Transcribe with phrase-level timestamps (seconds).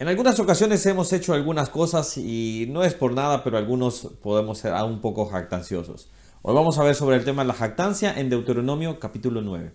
[0.00, 4.56] En algunas ocasiones hemos hecho algunas cosas y no es por nada, pero algunos podemos
[4.56, 6.08] ser un poco jactanciosos.
[6.40, 9.74] Hoy vamos a ver sobre el tema de la jactancia en Deuteronomio capítulo 9.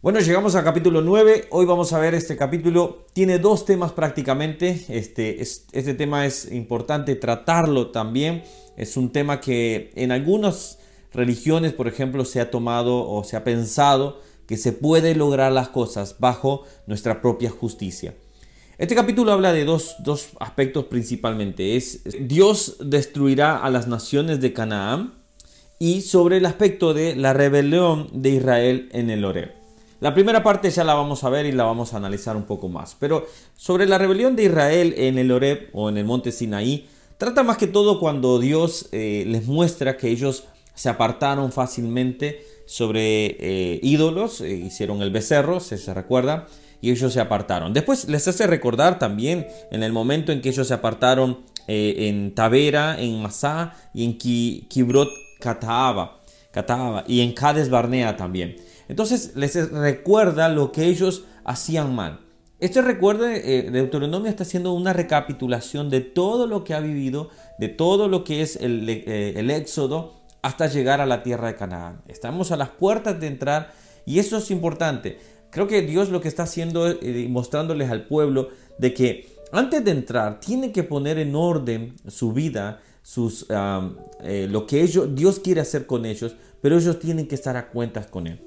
[0.00, 1.48] Bueno, llegamos al capítulo 9.
[1.50, 3.04] Hoy vamos a ver este capítulo.
[3.12, 4.86] Tiene dos temas prácticamente.
[4.88, 8.44] Este, este tema es importante tratarlo también.
[8.78, 10.78] Es un tema que en algunas
[11.12, 15.68] religiones, por ejemplo, se ha tomado o se ha pensado que se puede lograr las
[15.68, 18.16] cosas bajo nuestra propia justicia.
[18.78, 21.76] Este capítulo habla de dos, dos aspectos principalmente.
[21.76, 25.14] Es Dios destruirá a las naciones de Canaán
[25.78, 29.52] y sobre el aspecto de la rebelión de Israel en el Oreb.
[30.00, 32.68] La primera parte ya la vamos a ver y la vamos a analizar un poco
[32.68, 32.96] más.
[32.98, 37.44] Pero sobre la rebelión de Israel en el Oreb o en el monte Sinaí, trata
[37.44, 40.42] más que todo cuando Dios eh, les muestra que ellos
[40.74, 46.46] se apartaron fácilmente sobre eh, ídolos, eh, hicieron el becerro, se, se recuerda,
[46.80, 47.72] y ellos se apartaron.
[47.72, 52.32] Después les hace recordar también en el momento en que ellos se apartaron eh, en
[52.32, 56.20] Tavera, en Masá y en Kibrot Kataaba,
[57.08, 58.54] y en Cades Barnea también.
[58.86, 62.20] Entonces les recuerda lo que ellos hacían mal.
[62.60, 67.68] Este recuerdo de Deuteronomio está haciendo una recapitulación de todo lo que ha vivido, de
[67.68, 72.02] todo lo que es el, el éxodo, hasta llegar a la tierra de Canaán.
[72.08, 73.72] Estamos a las puertas de entrar
[74.06, 75.18] y eso es importante.
[75.50, 79.84] Creo que Dios lo que está haciendo es eh, mostrándoles al pueblo de que antes
[79.84, 83.46] de entrar tienen que poner en orden su vida, sus,
[84.22, 87.68] eh, lo que ellos, Dios quiere hacer con ellos, pero ellos tienen que estar a
[87.70, 88.40] cuentas con Él.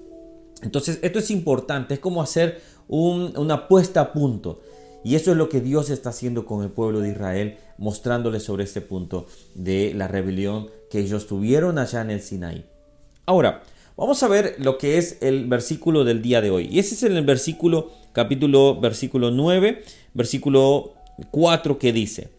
[0.61, 4.61] Entonces esto es importante, es como hacer una puesta a punto.
[5.03, 8.63] Y eso es lo que Dios está haciendo con el pueblo de Israel, mostrándoles sobre
[8.63, 12.65] este punto de la rebelión que ellos tuvieron allá en el Sinaí.
[13.25, 13.63] Ahora,
[13.97, 16.67] vamos a ver lo que es el versículo del día de hoy.
[16.71, 20.93] Y ese es el versículo, capítulo, versículo 9, versículo
[21.31, 22.29] 4 que dice,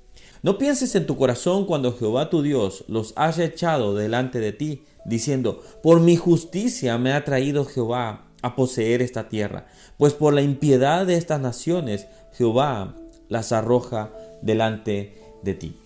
[0.42, 4.82] no pienses en tu corazón cuando Jehová tu Dios los haya echado delante de ti,
[5.06, 9.66] diciendo, por mi justicia me ha traído Jehová a poseer esta tierra,
[9.96, 12.94] pues por la impiedad de estas naciones Jehová
[13.28, 14.12] las arroja
[14.42, 15.80] delante de ti.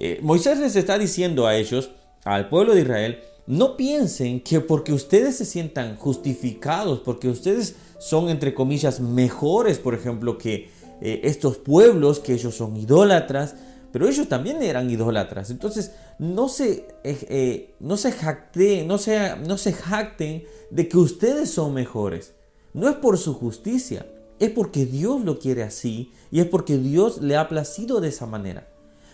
[0.00, 1.90] Eh, Moisés les está diciendo a ellos,
[2.24, 8.30] al pueblo de Israel, no piensen que porque ustedes se sientan justificados, porque ustedes son
[8.30, 10.70] entre comillas mejores, por ejemplo, que
[11.02, 13.54] eh, estos pueblos, que ellos son idólatras,
[13.92, 15.50] pero ellos también eran idólatras.
[15.50, 21.50] Entonces, no se, eh, no se jacten, no se, no se jacten de que ustedes
[21.50, 22.34] son mejores.
[22.72, 24.06] No es por su justicia,
[24.38, 28.26] es porque Dios lo quiere así y es porque Dios le ha placido de esa
[28.26, 28.66] manera.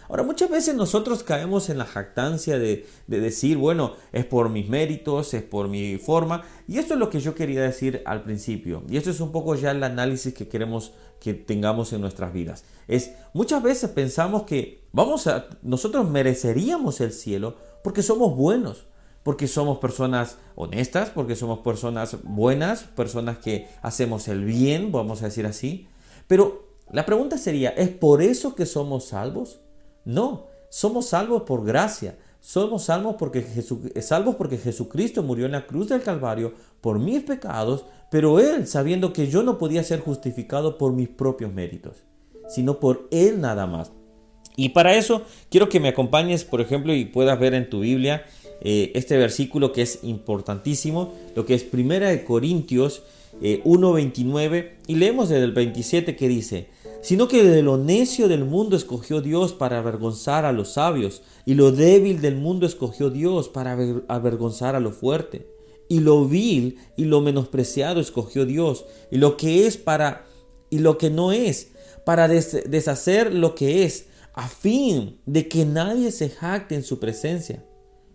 [0.08, 5.34] Ahora, muchas veces nosotros caemos en la jactancia de, decir, bueno, es por mis méritos,
[5.34, 6.44] es por mi forma.
[6.66, 8.82] Y esto es lo que yo quería decir al principio.
[8.88, 12.64] Y esto es un poco ya el análisis que queremos que tengamos en nuestras vidas.
[12.86, 18.88] Es, muchas veces pensamos que vamos a, nosotros mereceríamos el cielo porque somos buenos
[19.28, 25.26] porque somos personas honestas, porque somos personas buenas, personas que hacemos el bien, vamos a
[25.26, 25.86] decir así.
[26.26, 29.60] Pero la pregunta sería, ¿es por eso que somos salvos?
[30.06, 32.16] No, somos salvos por gracia.
[32.48, 33.44] Somos salvos porque,
[34.00, 39.12] salvos porque Jesucristo murió en la cruz del Calvario por mis pecados, pero Él sabiendo
[39.12, 42.06] que yo no podía ser justificado por mis propios méritos,
[42.48, 43.92] sino por Él nada más.
[44.56, 48.24] Y para eso quiero que me acompañes, por ejemplo, y puedas ver en tu Biblia
[48.62, 53.02] eh, este versículo que es importantísimo, lo que es Primera de Corintios
[53.40, 56.68] 1.29 eh, y leemos desde el 27 que dice,
[57.02, 61.54] sino que de lo necio del mundo escogió Dios para avergonzar a los sabios, y
[61.54, 63.78] lo débil del mundo escogió Dios para
[64.08, 65.46] avergonzar a lo fuerte,
[65.88, 70.26] y lo vil y lo menospreciado escogió Dios, y lo que es para
[70.70, 71.70] y lo que no es,
[72.04, 77.64] para deshacer lo que es, a fin de que nadie se jacte en su presencia.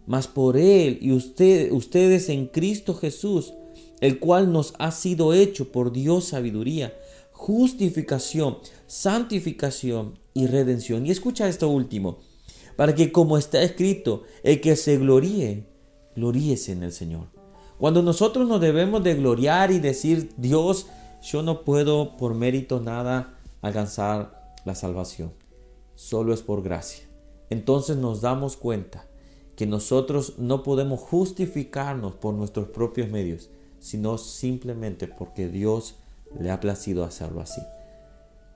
[0.06, 3.54] Mas por Él y usted, ustedes en Cristo Jesús,
[4.04, 6.94] el cual nos ha sido hecho por Dios sabiduría,
[7.32, 11.06] justificación, santificación y redención.
[11.06, 12.18] Y escucha esto último,
[12.76, 15.70] para que como está escrito, el que se gloríe,
[16.18, 17.28] gloríese en el Señor.
[17.78, 20.88] Cuando nosotros nos debemos de gloriar y decir, Dios,
[21.22, 25.32] yo no puedo por mérito nada alcanzar la salvación,
[25.96, 27.06] solo es por gracia.
[27.50, 29.08] Entonces nos damos cuenta
[29.56, 33.50] que nosotros no podemos justificarnos por nuestros propios medios,
[33.84, 35.96] sino simplemente porque Dios
[36.40, 37.62] le ha placido hacerlo así.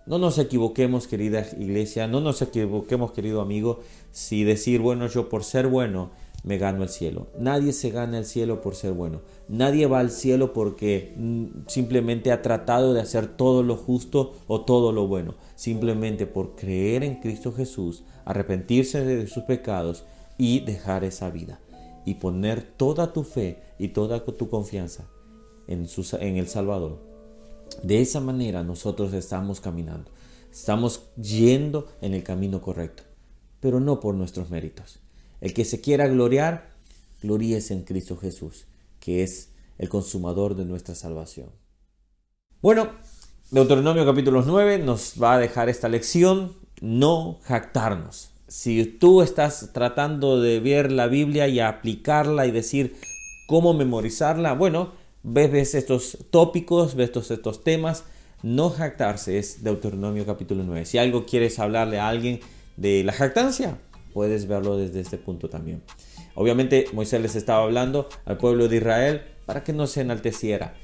[0.05, 3.81] No nos equivoquemos, querida iglesia, no nos equivoquemos, querido amigo,
[4.13, 6.11] si decir, bueno, yo por ser bueno
[6.45, 7.27] me gano el cielo.
[7.37, 9.19] Nadie se gana el cielo por ser bueno.
[9.49, 14.61] Nadie va al cielo porque mm, simplemente ha tratado de hacer todo lo justo o
[14.61, 15.35] todo lo bueno.
[15.55, 20.05] Simplemente por creer en Cristo Jesús, arrepentirse de sus pecados
[20.37, 21.59] y dejar esa vida.
[22.05, 25.09] Y poner toda tu fe y toda tu confianza
[25.67, 25.87] en,
[26.19, 26.99] en el Salvador.
[27.83, 30.11] De esa manera nosotros estamos caminando.
[30.51, 33.03] Estamos yendo en el camino correcto,
[33.59, 34.99] pero no por nuestros méritos
[35.41, 36.69] el que se quiera gloriar,
[37.21, 38.65] gloríese en Cristo Jesús,
[38.99, 41.49] que es el consumador de nuestra salvación.
[42.61, 42.89] Bueno,
[43.51, 48.31] Deuteronomio capítulo 9 nos va a dejar esta lección, no jactarnos.
[48.47, 52.95] Si tú estás tratando de ver la Biblia y aplicarla y decir
[53.47, 54.93] cómo memorizarla, bueno,
[55.23, 58.05] ves, estos tópicos, ves estos, estos temas,
[58.43, 60.85] no jactarse es Deuteronomio capítulo 9.
[60.85, 62.39] Si algo quieres hablarle a alguien
[62.75, 63.79] de la jactancia,
[64.13, 65.83] puedes verlo desde este punto también.
[66.35, 70.75] Obviamente Moisés les estaba hablando al pueblo de Israel para que no se enalteciera,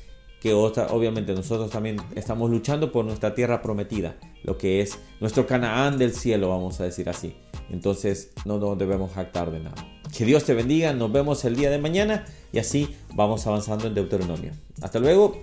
[0.42, 5.98] que obviamente nosotros también estamos luchando por nuestra tierra prometida, lo que es nuestro Canaán
[5.98, 7.36] del cielo, vamos a decir así.
[7.70, 9.93] Entonces no nos debemos jactar de nada.
[10.15, 13.95] Que Dios te bendiga, nos vemos el día de mañana y así vamos avanzando en
[13.95, 14.51] Deuteronomio.
[14.81, 15.42] Hasta luego,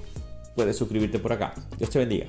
[0.54, 1.54] puedes suscribirte por acá.
[1.76, 2.26] Dios te bendiga.